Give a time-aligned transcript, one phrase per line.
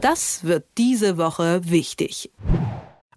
[0.00, 2.30] Das wird diese Woche wichtig.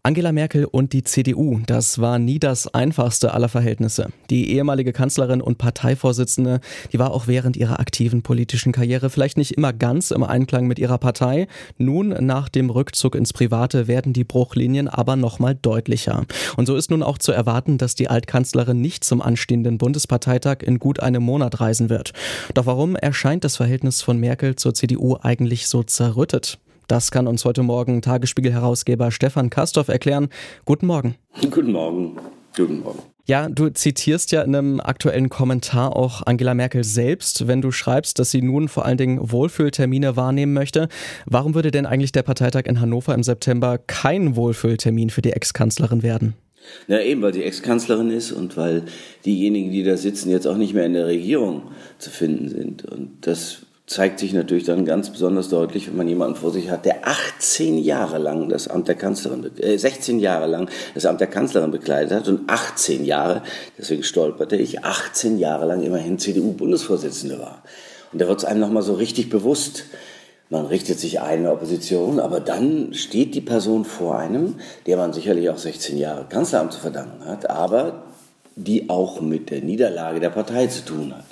[0.05, 4.09] Angela Merkel und die CDU, das war nie das einfachste aller Verhältnisse.
[4.29, 6.59] Die ehemalige Kanzlerin und Parteivorsitzende,
[6.91, 10.77] die war auch während ihrer aktiven politischen Karriere vielleicht nicht immer ganz im Einklang mit
[10.77, 11.47] ihrer Partei.
[11.77, 16.25] Nun, nach dem Rückzug ins Private, werden die Bruchlinien aber nochmal deutlicher.
[16.57, 20.79] Und so ist nun auch zu erwarten, dass die Altkanzlerin nicht zum anstehenden Bundesparteitag in
[20.79, 22.11] gut einem Monat reisen wird.
[22.55, 26.59] Doch warum erscheint das Verhältnis von Merkel zur CDU eigentlich so zerrüttet?
[26.87, 30.29] Das kann uns heute Morgen Tagesspiegel-Herausgeber Stefan Kastorf erklären.
[30.65, 31.15] Guten Morgen.
[31.41, 32.17] Guten Morgen.
[32.55, 32.99] Guten Morgen.
[33.25, 38.19] Ja, du zitierst ja in einem aktuellen Kommentar auch Angela Merkel selbst, wenn du schreibst,
[38.19, 40.89] dass sie nun vor allen Dingen Wohlfühltermine wahrnehmen möchte.
[41.25, 46.03] Warum würde denn eigentlich der Parteitag in Hannover im September kein Wohlfühltermin für die Ex-Kanzlerin
[46.03, 46.33] werden?
[46.87, 48.83] Na eben, weil sie Ex-Kanzlerin ist und weil
[49.25, 52.83] diejenigen, die da sitzen, jetzt auch nicht mehr in der Regierung zu finden sind.
[52.83, 56.85] Und das zeigt sich natürlich dann ganz besonders deutlich, wenn man jemanden vor sich hat,
[56.85, 61.27] der 18 Jahre lang das Amt der Kanzlerin, äh, 16 Jahre lang das Amt der
[61.27, 63.43] Kanzlerin bekleidet hat und 18 Jahre,
[63.77, 67.63] deswegen stolperte ich, 18 Jahre lang immerhin CDU-Bundesvorsitzende war.
[68.11, 69.85] Und da wird es einem nochmal so richtig bewusst.
[70.49, 74.97] Man richtet sich ein in der Opposition, aber dann steht die Person vor einem, der
[74.97, 78.03] man sicherlich auch 16 Jahre Kanzleramt zu verdanken hat, aber
[78.55, 81.25] die auch mit der Niederlage der Partei zu tun hat.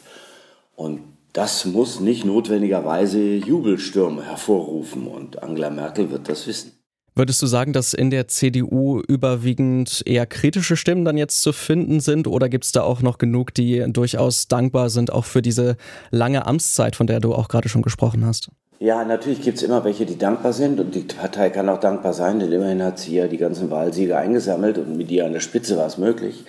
[0.75, 6.73] Und das muss nicht notwendigerweise Jubelstürme hervorrufen und Angela Merkel wird das wissen.
[7.13, 11.99] Würdest du sagen, dass in der CDU überwiegend eher kritische Stimmen dann jetzt zu finden
[11.99, 15.75] sind oder gibt es da auch noch genug, die durchaus dankbar sind, auch für diese
[16.09, 18.49] lange Amtszeit, von der du auch gerade schon gesprochen hast?
[18.79, 22.13] Ja, natürlich gibt es immer welche, die dankbar sind und die Partei kann auch dankbar
[22.13, 25.41] sein, denn immerhin hat sie ja die ganzen Wahlsiege eingesammelt und mit ihr an der
[25.41, 26.45] Spitze war es möglich.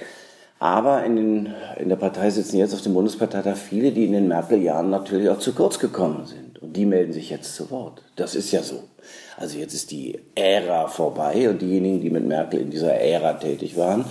[0.62, 4.28] Aber in, den, in der Partei sitzen jetzt auf dem Bundesparteitag viele, die in den
[4.28, 6.62] Merkel-Jahren natürlich auch zu kurz gekommen sind.
[6.62, 8.04] Und die melden sich jetzt zu Wort.
[8.14, 8.84] Das ist ja so.
[9.36, 13.76] Also jetzt ist die Ära vorbei und diejenigen, die mit Merkel in dieser Ära tätig
[13.76, 14.04] waren,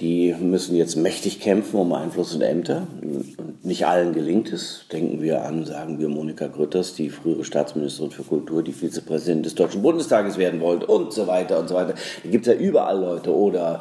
[0.00, 2.88] die müssen jetzt mächtig kämpfen um Einfluss und Ämter.
[3.00, 4.86] Und nicht allen gelingt es.
[4.90, 9.54] Denken wir an, sagen wir Monika Grütters, die frühere Staatsministerin für Kultur, die Vizepräsidentin des
[9.54, 11.94] Deutschen Bundestages werden wollte und so weiter und so weiter.
[12.24, 13.32] Da gibt es ja überall Leute.
[13.32, 13.78] Oder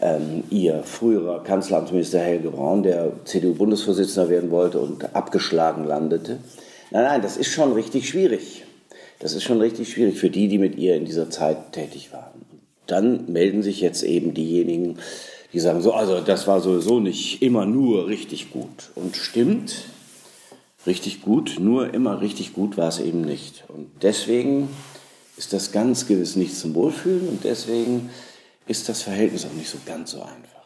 [0.00, 6.38] ähm, ihr früherer Kanzleramtsminister Helge Braun, der CDU-Bundesvorsitzender werden wollte und abgeschlagen landete.
[6.90, 8.64] Nein, nein, das ist schon richtig schwierig.
[9.18, 12.46] Das ist schon richtig schwierig für die, die mit ihr in dieser Zeit tätig waren.
[12.86, 14.96] Dann melden sich jetzt eben diejenigen,
[15.52, 18.90] die sagen so, also das war sowieso nicht immer nur richtig gut.
[18.94, 19.84] Und stimmt,
[20.86, 23.64] richtig gut, nur immer richtig gut war es eben nicht.
[23.68, 24.70] Und deswegen
[25.36, 28.10] ist das ganz gewiss nicht zum Wohlfühlen und deswegen
[28.70, 30.60] ist das Verhältnis auch nicht so ganz so einfach.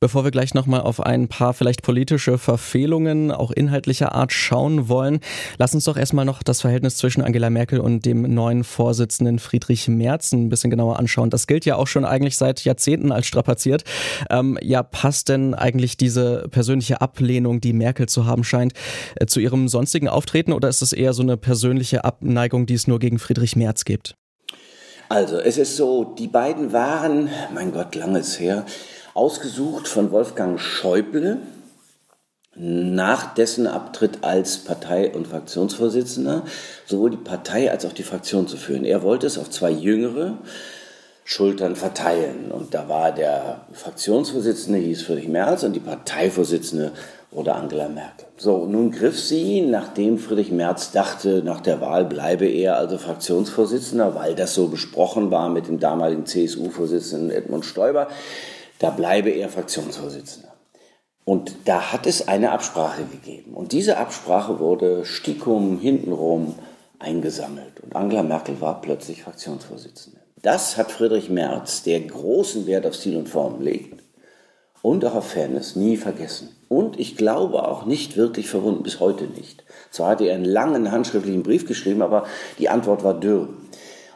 [0.00, 5.20] Bevor wir gleich nochmal auf ein paar vielleicht politische Verfehlungen, auch inhaltlicher Art schauen wollen,
[5.56, 9.88] lass uns doch erstmal noch das Verhältnis zwischen Angela Merkel und dem neuen Vorsitzenden Friedrich
[9.88, 11.30] Merz ein bisschen genauer anschauen.
[11.30, 13.84] Das gilt ja auch schon eigentlich seit Jahrzehnten als strapaziert.
[14.30, 18.72] Ähm, ja, passt denn eigentlich diese persönliche Ablehnung, die Merkel zu haben scheint,
[19.16, 22.86] äh, zu ihrem sonstigen Auftreten oder ist es eher so eine persönliche Abneigung, die es
[22.86, 24.16] nur gegen Friedrich Merz gibt?
[25.08, 28.64] Also, es ist so, die beiden waren, mein Gott, langes her,
[29.12, 31.38] ausgesucht von Wolfgang Schäuble
[32.56, 36.44] nach dessen Abtritt als Partei- und Fraktionsvorsitzender,
[36.86, 38.84] sowohl die Partei als auch die Fraktion zu führen.
[38.84, 40.38] Er wollte es auf zwei jüngere
[41.24, 42.52] Schultern verteilen.
[42.52, 46.92] Und da war der Fraktionsvorsitzende, hieß Friedrich Merz, und die Parteivorsitzende
[47.30, 48.26] oder Angela Merkel.
[48.36, 54.14] So, nun griff sie, nachdem Friedrich Merz dachte, nach der Wahl bleibe er also Fraktionsvorsitzender,
[54.14, 58.08] weil das so besprochen war mit dem damaligen CSU-Vorsitzenden Edmund Stoiber,
[58.78, 60.52] da bleibe er Fraktionsvorsitzender.
[61.24, 63.54] Und da hat es eine Absprache gegeben.
[63.54, 66.54] Und diese Absprache wurde stickum hintenrum
[66.98, 67.80] eingesammelt.
[67.80, 70.23] Und Angela Merkel war plötzlich Fraktionsvorsitzende.
[70.44, 74.02] Das hat Friedrich Merz, der großen Wert auf Stil und Form legt,
[74.82, 76.50] und auch auf Fairness nie vergessen.
[76.68, 79.64] Und ich glaube auch nicht wirklich verwunden, bis heute nicht.
[79.90, 82.26] Zwar hatte er einen langen handschriftlichen Brief geschrieben, aber
[82.58, 83.48] die Antwort war dürr.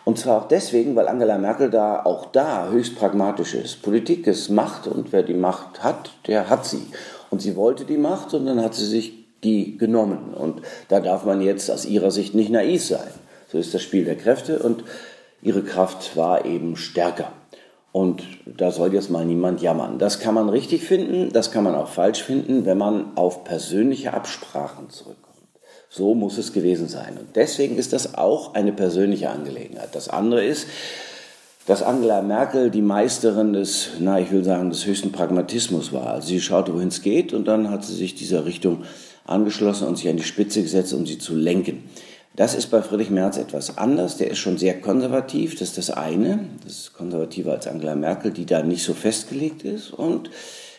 [0.05, 3.81] Und zwar auch deswegen, weil Angela Merkel da auch da höchst pragmatisch ist.
[3.81, 6.89] Politik ist Macht und wer die Macht hat, der hat sie.
[7.31, 9.15] Und sie wollte die Macht und dann hat sie sich
[9.45, 10.35] die genommen.
[10.35, 13.09] Und da darf man jetzt aus ihrer Sicht nicht naiv sein.
[13.51, 14.85] So ist das Spiel der Kräfte und
[15.43, 17.33] ihre Kraft war eben stärker.
[17.93, 19.99] Und da soll jetzt mal niemand jammern.
[19.99, 24.13] Das kann man richtig finden, das kann man auch falsch finden, wenn man auf persönliche
[24.13, 25.29] Absprachen zurückkommt.
[25.91, 27.17] So muss es gewesen sein.
[27.19, 29.95] Und deswegen ist das auch eine persönliche Angelegenheit.
[29.95, 30.67] Das andere ist,
[31.67, 36.09] dass Angela Merkel die Meisterin des, na, ich will sagen, des höchsten Pragmatismus war.
[36.09, 38.85] Also sie schaute, wohin es geht und dann hat sie sich dieser Richtung
[39.25, 41.85] angeschlossen und sich an die Spitze gesetzt, um sie zu lenken.
[42.39, 44.17] Das ist bei Friedrich Merz etwas anders.
[44.17, 46.39] Der ist schon sehr konservativ, das ist das eine.
[46.63, 49.91] Das ist konservativer als Angela Merkel, die da nicht so festgelegt ist.
[49.93, 50.31] Und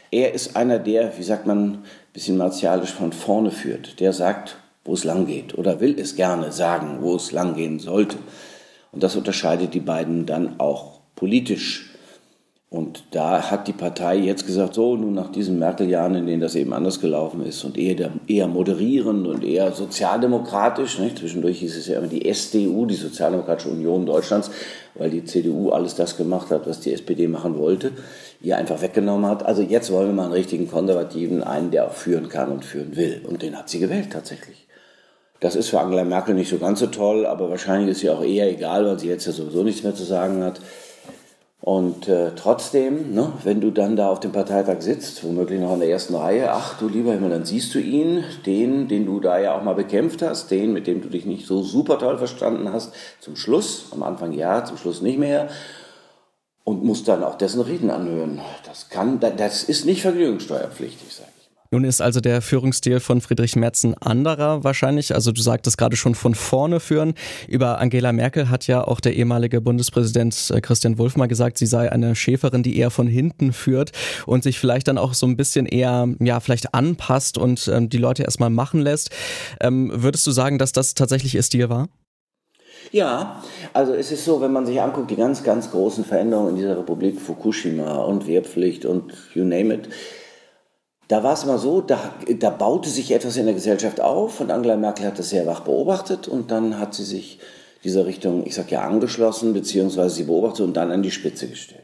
[0.09, 1.83] er ist einer, der, wie sagt man, ein
[2.13, 3.99] bisschen martialisch von vorne führt.
[3.99, 7.79] Der sagt, wo es lang geht oder will es gerne sagen, wo es lang gehen
[7.79, 8.15] sollte.
[8.93, 11.88] Und das unterscheidet die beiden dann auch politisch.
[12.71, 16.53] Und da hat die Partei jetzt gesagt, so, nun nach diesen Merkel-Jahren, in denen das
[16.53, 21.17] eben anders gelaufen ist und eher, eher moderierend und eher sozialdemokratisch, nicht?
[21.17, 24.51] zwischendurch hieß es ja immer die SDU, die Sozialdemokratische Union Deutschlands,
[24.93, 27.91] weil die CDU alles das gemacht hat, was die SPD machen wollte,
[28.39, 29.43] ihr einfach weggenommen hat.
[29.43, 32.95] Also jetzt wollen wir mal einen richtigen Konservativen, einen, der auch führen kann und führen
[32.95, 33.25] will.
[33.27, 34.67] Und den hat sie gewählt tatsächlich.
[35.39, 38.23] Das ist für Angela Merkel nicht so ganz so toll, aber wahrscheinlich ist sie auch
[38.23, 40.59] eher egal, weil sie jetzt ja sowieso nichts mehr zu sagen hat.
[41.61, 45.81] Und äh, trotzdem, ne, wenn du dann da auf dem Parteitag sitzt, womöglich noch in
[45.81, 49.37] der ersten Reihe, ach du lieber Himmel, dann siehst du ihn, den, den du da
[49.39, 52.71] ja auch mal bekämpft hast, den, mit dem du dich nicht so super toll verstanden
[52.71, 55.49] hast, zum Schluss, am Anfang ja, zum Schluss nicht mehr,
[56.63, 58.39] und musst dann auch dessen Reden anhören.
[58.65, 61.29] Das kann, das ist nicht vergnügungssteuerpflichtig, sage
[61.71, 65.13] nun ist also der Führungsstil von Friedrich Merz ein anderer wahrscheinlich.
[65.13, 67.13] Also du sagtest gerade schon von vorne führen.
[67.47, 71.67] Über Angela Merkel hat ja auch der ehemalige Bundespräsident äh, Christian Wulff mal gesagt, sie
[71.67, 73.91] sei eine Schäferin, die eher von hinten führt
[74.25, 77.97] und sich vielleicht dann auch so ein bisschen eher, ja, vielleicht anpasst und ähm, die
[77.97, 79.11] Leute erstmal machen lässt.
[79.61, 81.87] Ähm, würdest du sagen, dass das tatsächlich ihr Stil war?
[82.91, 83.43] Ja,
[83.73, 86.79] also es ist so, wenn man sich anguckt, die ganz, ganz großen Veränderungen in dieser
[86.79, 89.89] Republik, Fukushima und Wehrpflicht und you name it,
[91.09, 94.51] da war es mal so, da, da baute sich etwas in der Gesellschaft auf und
[94.51, 97.39] Angela Merkel hat das sehr wach beobachtet und dann hat sie sich
[97.83, 101.83] dieser Richtung, ich sag ja, angeschlossen, beziehungsweise sie beobachtet und dann an die Spitze gestellt.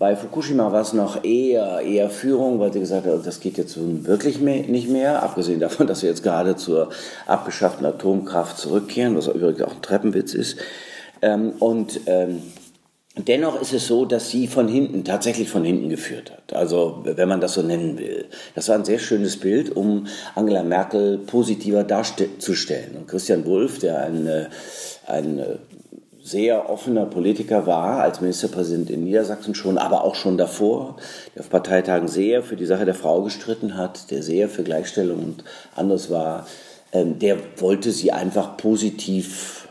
[0.00, 3.76] Bei Fukushima war es noch eher, eher Führung, weil sie gesagt hat, das geht jetzt
[3.78, 6.88] wirklich mehr, nicht mehr, abgesehen davon, dass wir jetzt gerade zur
[7.26, 10.56] abgeschafften Atomkraft zurückkehren, was übrigens auch ein Treppenwitz ist.
[11.22, 12.42] Ähm, und ähm,
[13.16, 16.54] Dennoch ist es so, dass sie von hinten, tatsächlich von hinten geführt hat.
[16.54, 18.26] Also, wenn man das so nennen will.
[18.54, 22.96] Das war ein sehr schönes Bild, um Angela Merkel positiver darzustellen.
[22.96, 24.46] Und Christian Wulff, der ein, äh,
[25.08, 25.56] ein äh,
[26.22, 30.96] sehr offener Politiker war, als Ministerpräsident in Niedersachsen schon, aber auch schon davor,
[31.34, 35.18] der auf Parteitagen sehr für die Sache der Frau gestritten hat, der sehr für Gleichstellung
[35.18, 36.46] und anderes war,
[36.92, 39.68] ähm, der wollte sie einfach positiv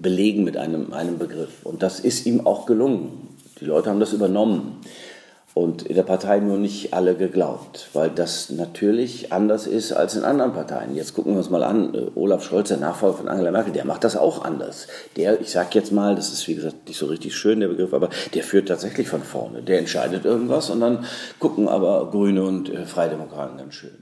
[0.00, 1.64] belegen mit einem, einem Begriff.
[1.64, 3.36] Und das ist ihm auch gelungen.
[3.60, 4.80] Die Leute haben das übernommen
[5.56, 10.22] und in der Partei nur nicht alle geglaubt, weil das natürlich anders ist als in
[10.22, 10.94] anderen Parteien.
[10.94, 13.86] Jetzt gucken wir uns mal an, äh, Olaf Scholz, der Nachfolger von Angela Merkel, der
[13.86, 14.86] macht das auch anders.
[15.16, 17.94] Der, ich sage jetzt mal, das ist wie gesagt nicht so richtig schön, der Begriff,
[17.94, 19.62] aber der führt tatsächlich von vorne.
[19.62, 21.06] Der entscheidet irgendwas und dann
[21.38, 23.96] gucken aber Grüne und äh, Freidemokraten ganz schön.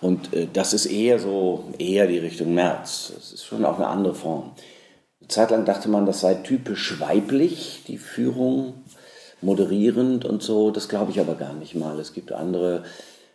[0.00, 3.12] Und äh, das ist eher so, eher die Richtung März.
[3.14, 4.52] Das ist schon auch eine andere Form.
[5.24, 8.74] Eine Zeit lang dachte man, das sei typisch weiblich, die Führung,
[9.40, 10.70] moderierend und so.
[10.70, 11.98] Das glaube ich aber gar nicht mal.
[11.98, 12.82] Es gibt andere,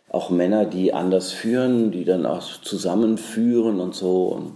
[0.08, 4.28] auch Männer, die anders führen, die dann auch zusammenführen und so.
[4.28, 4.52] Und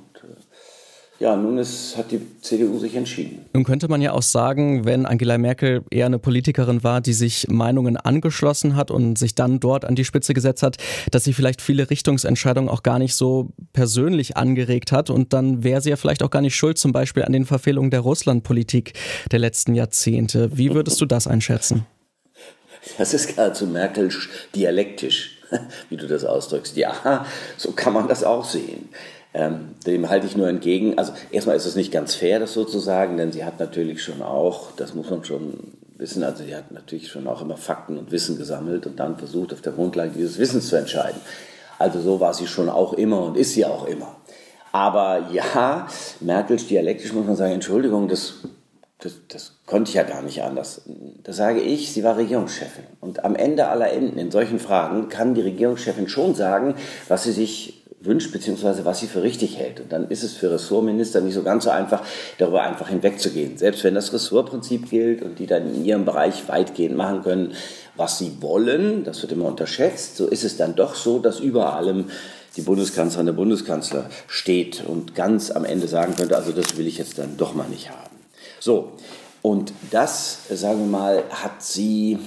[1.20, 3.46] ja, nun ist, hat die CDU sich entschieden.
[3.52, 7.46] Nun könnte man ja auch sagen, wenn Angela Merkel eher eine Politikerin war, die sich
[7.48, 10.76] Meinungen angeschlossen hat und sich dann dort an die Spitze gesetzt hat,
[11.12, 15.80] dass sie vielleicht viele Richtungsentscheidungen auch gar nicht so persönlich angeregt hat und dann wäre
[15.80, 18.94] sie ja vielleicht auch gar nicht schuld, zum Beispiel an den Verfehlungen der Russlandpolitik
[19.30, 20.50] der letzten Jahrzehnte.
[20.56, 21.86] Wie würdest du das einschätzen?
[22.98, 25.38] Das ist geradezu Merkelsch dialektisch,
[25.88, 26.76] wie du das ausdrückst.
[26.76, 27.24] Ja,
[27.56, 28.88] so kann man das auch sehen.
[29.36, 30.96] Ähm, dem halte ich nur entgegen.
[30.96, 34.70] Also erstmal ist es nicht ganz fair, das sozusagen, denn sie hat natürlich schon auch,
[34.76, 38.38] das muss man schon wissen, also sie hat natürlich schon auch immer Fakten und Wissen
[38.38, 41.20] gesammelt und dann versucht, auf der Grundlage dieses Wissens zu entscheiden.
[41.80, 44.14] Also so war sie schon auch immer und ist sie auch immer.
[44.70, 45.88] Aber ja,
[46.20, 48.34] Merkels dialektisch muss man sagen, Entschuldigung, das,
[48.98, 50.82] das, das konnte ich ja gar nicht anders.
[51.22, 52.84] Das sage ich, sie war Regierungschefin.
[53.00, 56.76] Und am Ende aller Enden in solchen Fragen kann die Regierungschefin schon sagen,
[57.08, 57.73] was sie sich
[58.04, 59.80] wünscht, beziehungsweise was sie für richtig hält.
[59.80, 62.02] Und dann ist es für Ressortminister nicht so ganz so einfach,
[62.38, 63.56] darüber einfach hinwegzugehen.
[63.56, 67.52] Selbst wenn das Ressortprinzip gilt und die dann in ihrem Bereich weitgehend machen können,
[67.96, 71.74] was sie wollen, das wird immer unterschätzt, so ist es dann doch so, dass über
[71.74, 72.06] allem
[72.56, 76.98] die Bundeskanzlerin, der Bundeskanzler steht und ganz am Ende sagen könnte, also das will ich
[76.98, 78.16] jetzt dann doch mal nicht haben.
[78.60, 78.92] So,
[79.42, 82.18] und das, sagen wir mal, hat sie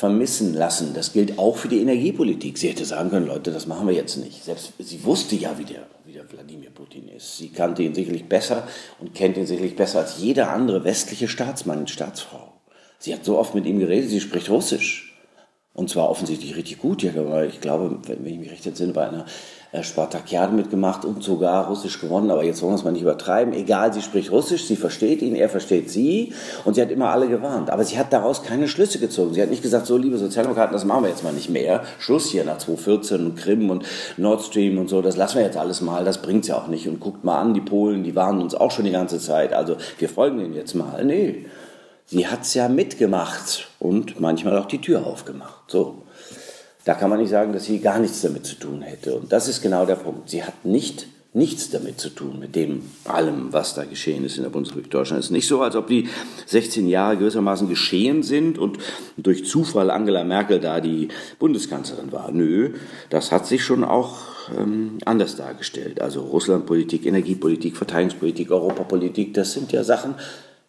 [0.00, 0.94] vermissen lassen.
[0.94, 2.56] Das gilt auch für die Energiepolitik.
[2.56, 4.42] Sie hätte sagen können, Leute, das machen wir jetzt nicht.
[4.42, 7.36] Selbst sie wusste ja, wie der, wie der Wladimir Putin ist.
[7.36, 8.66] Sie kannte ihn sicherlich besser
[8.98, 12.54] und kennt ihn sicherlich besser als jeder andere westliche Staatsmann und Staatsfrau.
[12.98, 15.09] Sie hat so oft mit ihm geredet, sie spricht Russisch.
[15.80, 17.02] Und zwar offensichtlich richtig gut.
[17.02, 19.24] Ich glaube, wenn ich mich recht entsinne, bei einer
[19.72, 22.30] äh, Spartakiade mitgemacht und sogar Russisch gewonnen.
[22.30, 23.54] Aber jetzt wollen wir es mal nicht übertreiben.
[23.54, 26.34] Egal, sie spricht Russisch, sie versteht ihn, er versteht sie.
[26.66, 27.70] Und sie hat immer alle gewarnt.
[27.70, 29.32] Aber sie hat daraus keine Schlüsse gezogen.
[29.32, 31.82] Sie hat nicht gesagt, so liebe Sozialdemokraten, das machen wir jetzt mal nicht mehr.
[31.98, 33.86] Schluss hier nach 2014 und Krim und
[34.18, 35.00] Nord Stream und so.
[35.00, 36.04] Das lassen wir jetzt alles mal.
[36.04, 36.88] Das bringt's ja auch nicht.
[36.88, 39.54] Und guckt mal an, die Polen, die warnen uns auch schon die ganze Zeit.
[39.54, 41.02] Also wir folgen ihnen jetzt mal.
[41.06, 41.46] Nee.
[42.10, 45.70] Sie hat's ja mitgemacht und manchmal auch die Tür aufgemacht.
[45.70, 46.02] So.
[46.84, 49.14] Da kann man nicht sagen, dass sie gar nichts damit zu tun hätte.
[49.14, 50.28] Und das ist genau der Punkt.
[50.28, 54.42] Sie hat nicht nichts damit zu tun, mit dem allem, was da geschehen ist in
[54.42, 55.20] der Bundesrepublik Deutschland.
[55.20, 56.08] Es ist nicht so, als ob die
[56.46, 58.78] 16 Jahre gewissermaßen geschehen sind und
[59.16, 62.32] durch Zufall Angela Merkel da die Bundeskanzlerin war.
[62.32, 62.74] Nö,
[63.10, 64.18] das hat sich schon auch
[64.58, 66.00] ähm, anders dargestellt.
[66.00, 70.16] Also Russlandpolitik, Energiepolitik, Verteidigungspolitik, Europapolitik, das sind ja Sachen,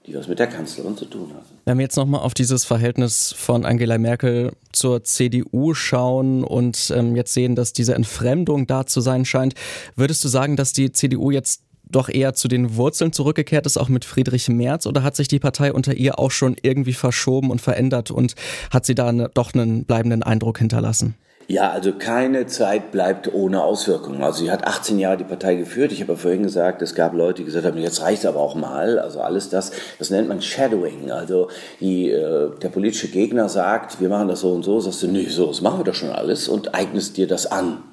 [0.08, 1.46] die was mit der Kanzlerin zu tun haben.
[1.65, 7.15] Wenn wir jetzt nochmal auf dieses Verhältnis von Angela Merkel zur CDU schauen und ähm,
[7.15, 9.53] jetzt sehen, dass diese Entfremdung da zu sein scheint,
[9.96, 13.89] würdest du sagen, dass die CDU jetzt doch eher zu den Wurzeln zurückgekehrt ist, auch
[13.89, 17.62] mit Friedrich Merz, oder hat sich die Partei unter ihr auch schon irgendwie verschoben und
[17.62, 18.36] verändert und
[18.72, 21.15] hat sie da ne, doch einen bleibenden Eindruck hinterlassen?
[21.48, 24.24] Ja, also keine Zeit bleibt ohne Auswirkungen.
[24.24, 25.91] Also sie hat 18 Jahre die Partei geführt.
[25.91, 28.55] Ich habe ja vorhin gesagt, es gab Leute, die gesagt haben, jetzt reicht aber auch
[28.55, 29.00] mal.
[29.00, 31.12] Also alles das, das nennt man Shadowing.
[31.12, 35.07] Also die, äh, der politische Gegner sagt, wir machen das so und so, sagst du,
[35.07, 37.83] nee, so, das machen wir doch schon alles und eignest dir das an.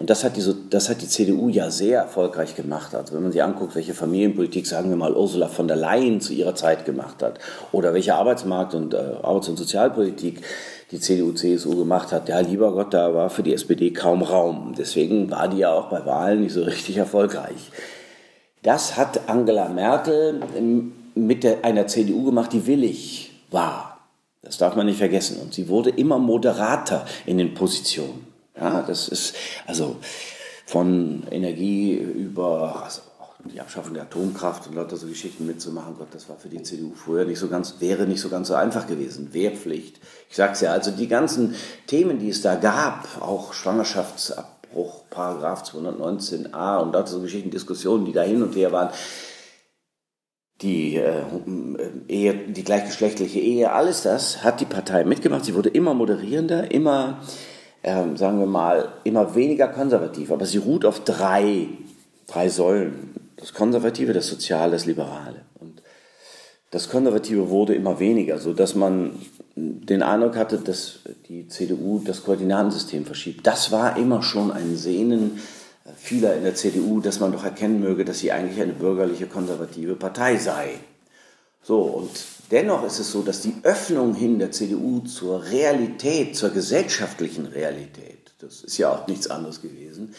[0.00, 2.94] Und das hat, die, das hat die CDU ja sehr erfolgreich gemacht.
[2.94, 6.32] Also wenn man sich anguckt, welche Familienpolitik, sagen wir mal, Ursula von der Leyen zu
[6.32, 7.38] ihrer Zeit gemacht hat
[7.70, 10.40] oder welche Arbeitsmarkt- und äh, Arbeits- und Sozialpolitik
[10.90, 14.74] die CDU, CSU gemacht hat, ja, lieber Gott, da war für die SPD kaum Raum.
[14.76, 17.70] Deswegen war die ja auch bei Wahlen nicht so richtig erfolgreich.
[18.62, 20.40] Das hat Angela Merkel
[21.14, 23.98] mit der, einer CDU gemacht, die willig war.
[24.40, 25.42] Das darf man nicht vergessen.
[25.42, 28.29] Und sie wurde immer moderater in den Positionen.
[28.56, 29.34] Ja, das ist
[29.66, 29.96] also
[30.66, 33.02] von Energie über, also
[33.44, 36.92] die Abschaffung der Atomkraft und lauter so Geschichten mitzumachen, Gott, das war für die CDU
[36.94, 39.32] früher nicht so ganz, wäre nicht so ganz so einfach gewesen.
[39.32, 40.00] Wehrpflicht.
[40.28, 41.54] Ich sag's ja, also die ganzen
[41.86, 48.12] Themen, die es da gab, auch Schwangerschaftsabbruch, Paragraph 219a und lauter so Geschichten, Diskussionen, die
[48.12, 48.90] da hin und her waren,
[50.62, 51.22] die äh,
[52.08, 55.46] Ehe, die gleichgeschlechtliche Ehe, alles das hat die Partei mitgemacht.
[55.46, 57.22] Sie wurde immer moderierender, immer,
[57.82, 60.30] äh, sagen wir mal, immer weniger konservativ.
[60.32, 61.68] Aber sie ruht auf drei,
[62.26, 65.42] drei Säulen das Konservative, das Soziale, das Liberale.
[65.58, 65.82] Und
[66.70, 69.12] das Konservative wurde immer weniger, sodass man
[69.56, 73.46] den Eindruck hatte, dass die CDU das Koordinatensystem verschiebt.
[73.46, 75.40] Das war immer schon ein Sehnen
[75.96, 79.96] vieler in der CDU, dass man doch erkennen möge, dass sie eigentlich eine bürgerliche konservative
[79.96, 80.74] Partei sei.
[81.62, 82.10] So, und
[82.50, 88.32] dennoch ist es so, dass die Öffnung hin der CDU zur Realität, zur gesellschaftlichen Realität,
[88.38, 90.14] das ist ja auch nichts anderes gewesen,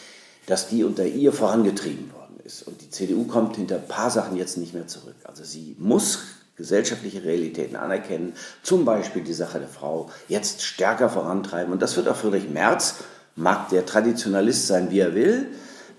[0.46, 2.62] dass die unter ihr vorangetrieben worden ist.
[2.62, 5.16] Und die CDU kommt hinter ein paar Sachen jetzt nicht mehr zurück.
[5.24, 6.20] Also sie muss
[6.56, 11.72] gesellschaftliche Realitäten anerkennen, zum Beispiel die Sache der Frau, jetzt stärker vorantreiben.
[11.72, 12.96] Und das wird auch Friedrich Merz,
[13.36, 15.48] mag der Traditionalist sein, wie er will,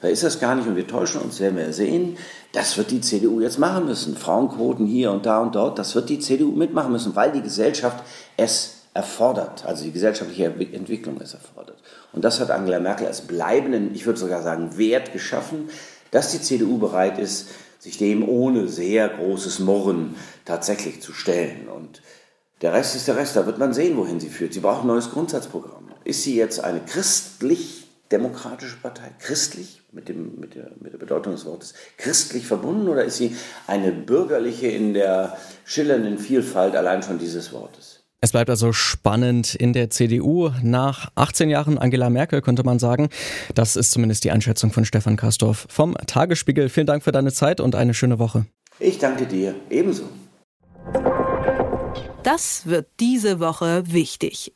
[0.03, 2.17] da ist das gar nicht und wir täuschen uns, werden wir sehen.
[2.51, 4.17] Das wird die CDU jetzt machen müssen.
[4.17, 8.03] Frauenquoten hier und da und dort, das wird die CDU mitmachen müssen, weil die Gesellschaft
[8.35, 11.77] es erfordert, also die gesellschaftliche Entwicklung es erfordert.
[12.11, 15.69] Und das hat Angela Merkel als bleibenden, ich würde sogar sagen, Wert geschaffen,
[16.11, 17.47] dass die CDU bereit ist,
[17.79, 21.69] sich dem ohne sehr großes Murren tatsächlich zu stellen.
[21.69, 22.01] Und
[22.61, 23.37] der Rest ist der Rest.
[23.37, 24.53] Da wird man sehen, wohin sie führt.
[24.53, 25.91] Sie braucht ein neues Grundsatzprogramm.
[26.03, 26.83] Ist sie jetzt eine
[28.13, 29.11] christlich-demokratische Partei?
[29.19, 29.81] Christlich?
[29.91, 33.35] Mit, dem, mit, der, mit der Bedeutung des Wortes christlich verbunden oder ist sie
[33.67, 37.99] eine bürgerliche in der schillernden Vielfalt allein schon dieses Wortes?
[38.19, 40.49] Es bleibt also spannend in der CDU.
[40.63, 43.09] Nach 18 Jahren Angela Merkel könnte man sagen.
[43.53, 46.69] Das ist zumindest die Einschätzung von Stefan Kastorf vom Tagesspiegel.
[46.69, 48.45] Vielen Dank für deine Zeit und eine schöne Woche.
[48.79, 50.03] Ich danke dir ebenso.
[52.23, 54.53] Das wird diese Woche wichtig.